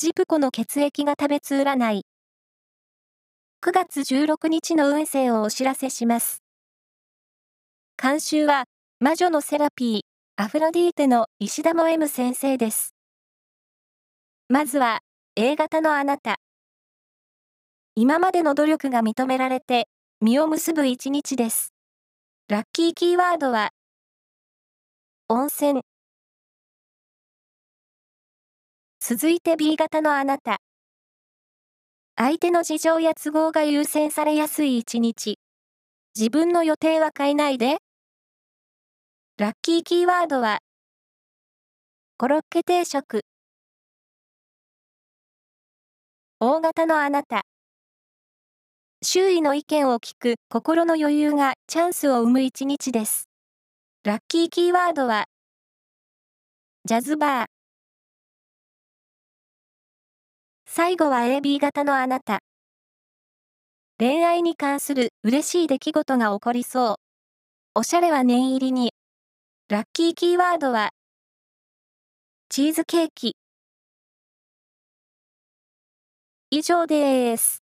[0.00, 2.02] ジプコの血液が食べつ占い。
[3.60, 6.44] 9月16日の運勢をお知らせします。
[8.00, 8.66] 監修は、
[9.00, 10.00] 魔女のセラピー、
[10.40, 12.94] アフロディーテの石田も M 先生です。
[14.48, 15.00] まずは、
[15.34, 16.36] A 型のあなた。
[17.96, 19.88] 今までの努力が認められて、
[20.20, 21.74] 実を結ぶ一日です。
[22.46, 23.70] ラッキーキーワードは、
[25.26, 25.82] 温泉。
[29.10, 30.58] 続いて B 型のあなた。
[32.14, 35.38] 相手の事情や都合が優先されやすい一日。
[36.14, 37.78] 自分の予定は変えないで。
[39.38, 40.58] ラッキーキーワードは、
[42.18, 43.22] コロッケ定食。
[46.38, 47.46] 大型のあなた。
[49.02, 53.30] 周囲の意見を聞く心の余裕がチャンスを生む一日です。
[54.04, 55.24] ラッキーキーワードは、
[56.84, 57.57] ジャズバー。
[60.78, 62.38] 最後は AB 型のあなた。
[63.98, 66.96] 恋愛に関する嬉しい出来事が起こりそう。
[67.74, 68.92] おしゃれは念入りに。
[69.68, 70.90] ラッキーキーワードは、
[72.48, 73.34] チーズケーキ。
[76.50, 77.67] 以上です。